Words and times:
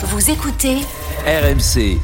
Vous 0.00 0.30
écoutez 0.30 0.76
RMC. 1.26 1.98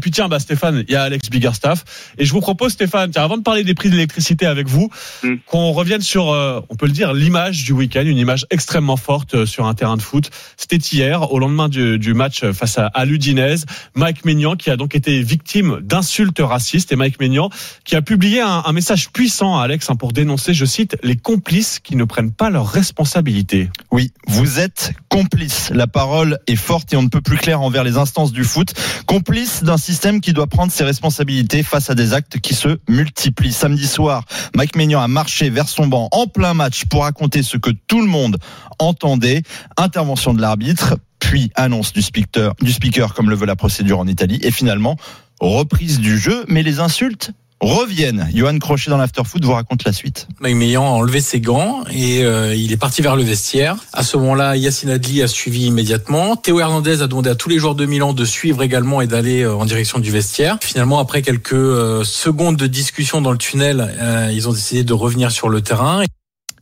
Et 0.00 0.02
puis 0.02 0.10
tiens, 0.12 0.28
bah 0.28 0.38
Stéphane, 0.38 0.82
il 0.88 0.92
y 0.94 0.96
a 0.96 1.02
Alex 1.02 1.28
Biggerstaff. 1.28 1.84
Et 2.16 2.24
je 2.24 2.32
vous 2.32 2.40
propose, 2.40 2.72
Stéphane, 2.72 3.10
tiens, 3.10 3.22
avant 3.22 3.36
de 3.36 3.42
parler 3.42 3.64
des 3.64 3.74
prix 3.74 3.90
de 3.90 3.94
l'électricité 3.96 4.46
avec 4.46 4.66
vous, 4.66 4.88
Mm. 5.22 5.34
qu'on 5.44 5.72
revienne 5.72 6.00
sur, 6.00 6.30
euh, 6.30 6.62
on 6.70 6.74
peut 6.74 6.86
le 6.86 6.92
dire, 6.92 7.12
l'image 7.12 7.64
du 7.64 7.72
week-end, 7.72 8.00
une 8.06 8.16
image 8.16 8.46
extrêmement 8.48 8.96
forte 8.96 9.34
euh, 9.34 9.44
sur 9.44 9.66
un 9.66 9.74
terrain 9.74 9.98
de 9.98 10.02
foot. 10.02 10.30
C'était 10.56 10.78
hier, 10.78 11.30
au 11.32 11.38
lendemain 11.38 11.68
du, 11.68 11.98
du 11.98 12.14
match 12.14 12.42
euh, 12.44 12.54
face 12.54 12.78
à, 12.78 12.86
à 12.86 13.04
l'Udinese, 13.04 13.66
Mike 13.94 14.24
Maignan 14.24 14.56
qui 14.56 14.70
a 14.70 14.76
donc 14.76 14.94
été 14.94 15.20
victime 15.20 15.80
d'insultes 15.82 16.40
racistes. 16.40 16.92
Et 16.92 16.96
Mike 16.96 17.20
Maignan 17.20 17.50
qui 17.84 17.94
a 17.94 18.00
publié 18.00 18.40
un, 18.40 18.62
un 18.64 18.72
message 18.72 19.10
puissant 19.10 19.58
à 19.58 19.64
Alex 19.64 19.90
hein, 19.90 19.96
pour 19.96 20.12
dénoncer, 20.12 20.54
je 20.54 20.64
cite, 20.64 20.96
les 21.02 21.16
complices 21.16 21.78
qui 21.78 21.94
ne 21.94 22.04
prennent 22.04 22.32
pas 22.32 22.48
leurs 22.48 22.70
responsabilités. 22.70 23.68
Oui, 23.90 24.12
vous 24.28 24.60
êtes 24.60 24.94
complice. 25.10 25.70
La 25.74 25.86
parole 25.86 26.38
est 26.46 26.56
forte 26.56 26.94
et 26.94 26.96
on 26.96 27.02
ne 27.02 27.08
peut 27.08 27.20
plus 27.20 27.36
clair 27.36 27.60
envers 27.60 27.84
les 27.84 27.98
instances 27.98 28.32
du 28.32 28.44
foot. 28.44 28.72
Complice 29.06 29.62
d'un 29.64 29.76
système 29.90 30.20
qui 30.20 30.32
doit 30.32 30.46
prendre 30.46 30.70
ses 30.70 30.84
responsabilités 30.84 31.64
face 31.64 31.90
à 31.90 31.96
des 31.96 32.12
actes 32.12 32.38
qui 32.38 32.54
se 32.54 32.78
multiplient. 32.88 33.52
Samedi 33.52 33.88
soir, 33.88 34.24
Mike 34.54 34.76
Maignan 34.76 35.00
a 35.00 35.08
marché 35.08 35.50
vers 35.50 35.68
son 35.68 35.88
banc 35.88 36.08
en 36.12 36.28
plein 36.28 36.54
match 36.54 36.84
pour 36.84 37.02
raconter 37.02 37.42
ce 37.42 37.56
que 37.56 37.70
tout 37.88 38.00
le 38.00 38.06
monde 38.06 38.36
entendait. 38.78 39.42
Intervention 39.76 40.32
de 40.32 40.40
l'arbitre, 40.40 40.96
puis 41.18 41.50
annonce 41.56 41.92
du 41.92 42.02
speaker, 42.02 42.54
du 42.60 42.72
speaker 42.72 43.14
comme 43.14 43.30
le 43.30 43.34
veut 43.34 43.46
la 43.46 43.56
procédure 43.56 43.98
en 43.98 44.06
Italie 44.06 44.38
et 44.42 44.52
finalement 44.52 44.96
reprise 45.40 45.98
du 45.98 46.18
jeu. 46.18 46.44
Mais 46.46 46.62
les 46.62 46.78
insultes 46.78 47.32
reviennent. 47.60 48.28
Johan 48.34 48.58
Crochet 48.58 48.90
dans 48.90 48.96
l'afterfoot 48.96 49.44
vous 49.44 49.52
raconte 49.52 49.84
la 49.84 49.92
suite. 49.92 50.26
Mike 50.40 50.56
Maignan 50.56 50.84
a 50.84 50.90
enlevé 50.90 51.20
ses 51.20 51.40
gants 51.40 51.84
et 51.90 52.24
euh, 52.24 52.54
il 52.54 52.72
est 52.72 52.76
parti 52.76 53.02
vers 53.02 53.16
le 53.16 53.22
vestiaire. 53.22 53.76
À 53.92 54.02
ce 54.02 54.16
moment-là, 54.16 54.56
Yacine 54.56 54.90
Adli 54.90 55.22
a 55.22 55.28
suivi 55.28 55.66
immédiatement. 55.66 56.36
Théo 56.36 56.60
Hernandez 56.60 57.02
a 57.02 57.06
demandé 57.06 57.30
à 57.30 57.34
tous 57.34 57.48
les 57.48 57.58
joueurs 57.58 57.74
de 57.74 57.86
Milan 57.86 58.12
de 58.12 58.24
suivre 58.24 58.62
également 58.62 59.00
et 59.00 59.06
d'aller 59.06 59.42
euh, 59.42 59.54
en 59.54 59.64
direction 59.64 59.98
du 59.98 60.10
vestiaire. 60.10 60.58
Finalement, 60.62 60.98
après 60.98 61.22
quelques 61.22 61.52
euh, 61.52 62.04
secondes 62.04 62.56
de 62.56 62.66
discussion 62.66 63.20
dans 63.20 63.32
le 63.32 63.38
tunnel, 63.38 63.94
euh, 64.00 64.30
ils 64.32 64.48
ont 64.48 64.52
décidé 64.52 64.84
de 64.84 64.92
revenir 64.92 65.30
sur 65.30 65.48
le 65.48 65.60
terrain. 65.60 66.02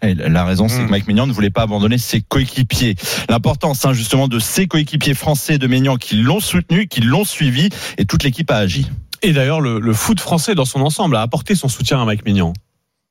Et 0.03 0.15
la 0.15 0.45
raison, 0.45 0.69
c'est 0.69 0.85
que 0.85 0.91
Mike 0.91 1.09
Maignan 1.09 1.27
ne 1.27 1.33
voulait 1.33 1.51
pas 1.51 1.63
abandonner 1.63 1.99
ses 1.99 2.21
coéquipiers. 2.21 2.95
L'importance, 3.29 3.85
hein, 3.85 3.93
justement, 3.93 4.29
de 4.29 4.39
ses 4.39 4.69
coéquipiers 4.69 5.15
français 5.15 5.59
de 5.59 5.67
Maignan 5.67 5.97
qui 5.97 6.17
l'ont 6.17 6.39
soutenu, 6.39 6.87
qui 6.87 7.01
l'ont 7.01 7.25
suivi, 7.25 7.69
et 7.99 8.05
toute 8.05 8.23
l'équipe 8.23 8.49
a 8.51 8.59
agi. 8.59 8.87
Et 9.23 9.33
d'ailleurs, 9.33 9.61
le, 9.61 9.93
foot 9.93 10.21
français 10.21 10.55
dans 10.55 10.65
son 10.65 10.81
ensemble 10.81 11.17
a 11.17 11.23
apporté 11.23 11.55
son 11.55 11.69
soutien 11.69 12.01
à 12.01 12.05
Mike 12.05 12.25
Maignan. 12.25 12.53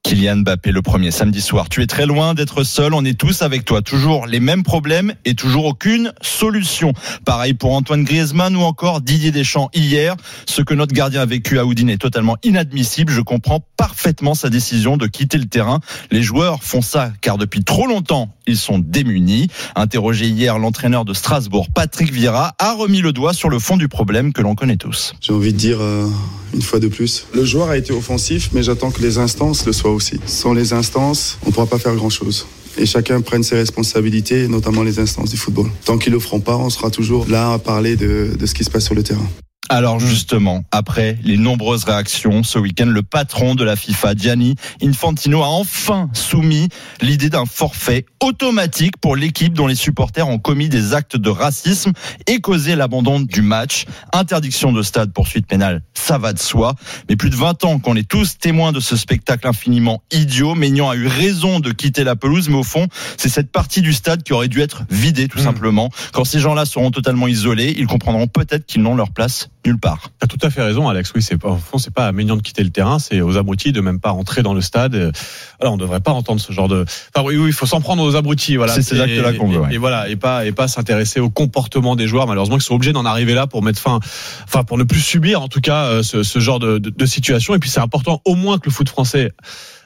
Kylian 0.07 0.37
Mbappé 0.37 0.71
le 0.71 0.81
premier 0.81 1.11
samedi 1.11 1.41
soir. 1.41 1.67
Tu 1.67 1.81
es 1.81 1.85
très 1.85 2.05
loin 2.05 2.33
d'être 2.33 2.63
seul, 2.63 2.93
on 2.93 3.03
est 3.03 3.19
tous 3.19 3.41
avec 3.41 3.65
toi. 3.65 3.81
Toujours 3.81 4.25
les 4.25 4.39
mêmes 4.39 4.63
problèmes 4.63 5.13
et 5.25 5.33
toujours 5.33 5.65
aucune 5.65 6.13
solution. 6.21 6.93
Pareil 7.25 7.53
pour 7.53 7.73
Antoine 7.73 8.05
Griezmann 8.05 8.55
ou 8.55 8.61
encore 8.61 9.01
Didier 9.01 9.31
Deschamps 9.31 9.69
hier. 9.73 10.15
Ce 10.45 10.61
que 10.61 10.73
notre 10.73 10.93
gardien 10.93 11.19
a 11.19 11.25
vécu 11.25 11.59
à 11.59 11.65
Houdin 11.65 11.89
est 11.89 11.97
totalement 11.97 12.37
inadmissible. 12.43 13.11
Je 13.11 13.19
comprends 13.19 13.59
parfaitement 13.75 14.33
sa 14.33 14.49
décision 14.49 14.95
de 14.95 15.07
quitter 15.07 15.37
le 15.39 15.45
terrain. 15.45 15.81
Les 16.09 16.23
joueurs 16.23 16.63
font 16.63 16.81
ça 16.81 17.11
car 17.19 17.37
depuis 17.37 17.65
trop 17.65 17.85
longtemps, 17.85 18.33
ils 18.47 18.55
sont 18.55 18.79
démunis. 18.79 19.49
Interrogé 19.75 20.27
hier, 20.27 20.57
l'entraîneur 20.57 21.03
de 21.03 21.13
Strasbourg, 21.13 21.67
Patrick 21.75 22.13
Vieira, 22.13 22.53
a 22.59 22.73
remis 22.75 23.01
le 23.01 23.11
doigt 23.11 23.33
sur 23.33 23.49
le 23.49 23.59
fond 23.59 23.75
du 23.75 23.89
problème 23.89 24.31
que 24.31 24.41
l'on 24.41 24.55
connaît 24.55 24.77
tous. 24.77 25.15
J'ai 25.19 25.33
envie 25.33 25.51
de 25.51 25.57
dire 25.57 25.81
euh, 25.81 26.07
une 26.53 26.61
fois 26.61 26.79
de 26.79 26.87
plus. 26.87 27.27
Le 27.33 27.43
joueur 27.43 27.69
a 27.69 27.77
été 27.77 27.91
offensif, 27.91 28.51
mais 28.53 28.63
j'attends 28.63 28.91
que 28.91 29.01
les 29.01 29.17
instances 29.17 29.65
le 29.65 29.73
soient 29.73 29.96
Sans 30.25 30.53
les 30.53 30.73
instances, 30.73 31.37
on 31.43 31.47
ne 31.47 31.53
pourra 31.53 31.67
pas 31.67 31.79
faire 31.79 31.95
grand-chose. 31.95 32.47
Et 32.77 32.85
chacun 32.85 33.21
prenne 33.21 33.43
ses 33.43 33.55
responsabilités, 33.55 34.47
notamment 34.47 34.83
les 34.83 34.99
instances 34.99 35.31
du 35.31 35.37
football. 35.37 35.69
Tant 35.85 35.97
qu'ils 35.97 36.11
ne 36.11 36.17
le 36.17 36.21
feront 36.21 36.39
pas, 36.39 36.55
on 36.55 36.69
sera 36.69 36.91
toujours 36.91 37.27
là 37.27 37.53
à 37.53 37.59
parler 37.59 37.95
de, 37.95 38.35
de 38.37 38.45
ce 38.45 38.53
qui 38.53 38.63
se 38.63 38.69
passe 38.69 38.85
sur 38.85 38.95
le 38.95 39.03
terrain. 39.03 39.27
Alors 39.69 39.99
justement, 39.99 40.63
après 40.71 41.17
les 41.23 41.37
nombreuses 41.37 41.83
réactions 41.83 42.41
ce 42.43 42.57
week-end, 42.57 42.85
le 42.85 43.01
patron 43.03 43.53
de 43.53 43.65
la 43.65 43.75
FIFA, 43.75 44.13
Gianni 44.15 44.55
Infantino, 44.81 45.43
a 45.43 45.47
enfin 45.47 46.09
soumis 46.13 46.69
l'idée 47.01 47.29
d'un 47.29 47.45
forfait 47.45 48.05
automatique 48.23 48.95
pour 48.97 49.17
l'équipe 49.17 49.53
dont 49.53 49.67
les 49.67 49.75
supporters 49.75 50.27
ont 50.27 50.39
commis 50.39 50.69
des 50.69 50.93
actes 50.93 51.17
de 51.17 51.29
racisme 51.29 51.91
et 52.27 52.39
causé 52.39 52.75
l'abandon 52.77 53.19
du 53.19 53.41
match. 53.41 53.85
Interdiction 54.13 54.71
de 54.71 54.81
stade, 54.83 55.11
poursuite 55.11 55.47
pénale, 55.47 55.81
ça 55.93 56.17
va 56.17 56.31
de 56.31 56.39
soi. 56.39 56.75
Mais 57.09 57.17
plus 57.17 57.29
de 57.29 57.35
20 57.35 57.65
ans 57.65 57.79
qu'on 57.79 57.95
est 57.97 58.07
tous 58.07 58.37
témoins 58.37 58.71
de 58.71 58.79
ce 58.79 58.95
spectacle 58.95 59.47
infiniment 59.47 60.01
idiot, 60.11 60.55
Maignan 60.55 60.89
a 60.89 60.95
eu 60.95 61.07
raison 61.07 61.59
de 61.59 61.71
quitter 61.73 62.05
la 62.05 62.15
pelouse, 62.15 62.47
mais 62.47 62.55
au 62.57 62.63
fond, 62.63 62.87
c'est 63.17 63.29
cette 63.29 63.51
partie 63.51 63.81
du 63.81 63.91
stade 63.91 64.23
qui 64.23 64.31
aurait 64.31 64.47
dû 64.47 64.61
être 64.61 64.83
vidée 64.89 65.27
tout 65.27 65.37
Mmh. 65.39 65.43
simplement. 65.43 65.89
Quand 66.13 66.23
ces 66.23 66.39
gens-là 66.39 66.65
seront 66.65 66.89
totalement 66.89 67.27
isolés, 67.27 67.75
ils 67.77 67.85
comprendront 67.85 68.27
peut-être 68.27 68.65
qu'ils 68.65 68.81
n'ont 68.81 68.95
leur 68.95 69.11
place 69.11 69.49
nulle 69.65 69.79
part. 69.79 70.11
T'as 70.19 70.27
tout 70.27 70.37
à 70.41 70.49
fait 70.49 70.61
raison, 70.61 70.87
Alex. 70.87 71.11
Oui, 71.15 71.21
c'est 71.21 71.37
pas, 71.37 71.49
au 71.49 71.57
fond, 71.57 71.77
c'est 71.77 71.93
pas 71.93 72.07
à 72.07 72.11
de 72.11 72.41
quitter 72.41 72.63
le 72.63 72.69
terrain, 72.69 72.99
c'est 72.99 73.21
aux 73.21 73.37
abrutis 73.37 73.71
de 73.71 73.81
même 73.81 73.99
pas 73.99 74.11
rentrer 74.11 74.43
dans 74.43 74.53
le 74.53 74.61
stade. 74.61 75.11
Voilà, 75.59 75.73
on 75.73 75.77
devrait 75.77 75.99
pas 75.99 76.11
entendre 76.11 76.39
ce 76.39 76.51
genre 76.53 76.67
de. 76.67 76.85
Enfin, 77.13 77.25
oui, 77.25 77.37
oui, 77.37 77.47
il 77.47 77.53
faut 77.53 77.65
s'en 77.65 77.81
prendre 77.81 78.03
aux 78.03 78.15
abrutis. 78.15 78.55
Voilà. 78.55 78.73
C'est 78.73 78.81
ces 78.81 78.99
actes-là 78.99 79.33
qu'on 79.33 79.47
veut, 79.47 79.59
ouais. 79.59 79.73
Et, 79.73 79.77
voilà, 79.77 80.09
et 80.09 80.15
pas 80.15 80.45
et 80.45 80.51
pas 80.51 80.67
s'intéresser 80.67 81.19
au 81.19 81.29
comportement 81.29 81.95
des 81.95 82.07
joueurs. 82.07 82.27
Malheureusement, 82.27 82.57
ils 82.57 82.61
sont 82.61 82.75
obligés 82.75 82.93
d'en 82.93 83.05
arriver 83.05 83.33
là 83.33 83.47
pour 83.47 83.63
mettre 83.63 83.79
fin, 83.79 83.99
enfin, 84.45 84.63
pour 84.63 84.77
ne 84.77 84.83
plus 84.83 85.01
subir, 85.01 85.41
en 85.41 85.47
tout 85.47 85.61
cas, 85.61 85.85
euh, 85.85 86.03
ce, 86.03 86.23
ce 86.23 86.39
genre 86.39 86.59
de, 86.59 86.77
de, 86.77 86.89
de 86.89 87.05
situation. 87.05 87.55
Et 87.55 87.59
puis, 87.59 87.69
c'est 87.69 87.79
important, 87.79 88.21
au 88.25 88.35
moins, 88.35 88.59
que 88.59 88.65
le 88.65 88.71
foot 88.71 88.89
français. 88.89 89.31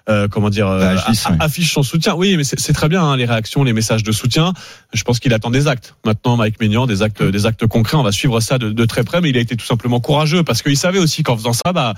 Euh, 0.10 0.28
comment 0.28 0.50
dire 0.50 0.68
euh, 0.68 0.96
a- 0.96 1.44
affiche 1.44 1.74
son 1.74 1.84
soutien. 1.84 2.16
Oui, 2.16 2.36
mais 2.38 2.44
c'est 2.44 2.60
c'est 2.60 2.74
très 2.74 2.90
bien 2.90 3.04
hein, 3.04 3.16
les 3.18 3.26
réactions, 3.26 3.64
les 3.64 3.74
messages 3.74 4.04
de 4.04 4.12
soutien. 4.12 4.54
Je 4.94 5.04
pense 5.04 5.20
qu'il 5.20 5.34
attend 5.34 5.50
des 5.52 5.68
actes. 5.68 5.96
Maintenant, 6.06 6.36
Mike 6.38 6.60
Maignan, 6.60 6.86
des 6.88 7.02
actes, 7.02 7.24
des 7.24 7.46
actes 7.46 7.66
concrets. 7.68 7.98
On 7.98 8.04
va 8.04 8.12
suivre 8.12 8.40
ça 8.40 8.58
de, 8.58 8.72
de 8.72 8.86
très 8.86 9.04
près. 9.04 9.22
Mais 9.22 9.30
il 9.30 9.38
a 9.38 9.40
été 9.42 9.56
tout 9.56 9.66
simplement 9.66 10.00
courageux 10.00 10.44
parce 10.44 10.62
qu'il 10.62 10.76
savait 10.78 11.00
aussi 11.00 11.24
qu'en 11.24 11.38
faisant 11.38 11.54
ça, 11.54 11.72
bah, 11.74 11.94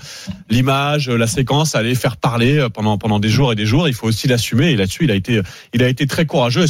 l'image, 0.50 1.08
la 1.08 1.26
séquence 1.26 1.74
allait 1.74 1.94
faire 1.94 2.16
parler 2.16 2.68
pendant 2.72 2.98
pendant 2.98 3.18
des 3.18 3.28
jours 3.28 3.52
et 3.52 3.56
des 3.56 3.66
jours. 3.66 3.88
Il 3.88 3.94
faut 3.94 4.06
aussi 4.06 4.28
l'assumer. 4.28 4.70
Et 4.72 4.76
là-dessus, 4.76 5.04
il 5.04 5.10
a 5.10 5.14
été, 5.14 5.40
il 5.72 5.82
a 5.82 5.88
été 5.88 6.06
très 6.06 6.26
courageux. 6.26 6.62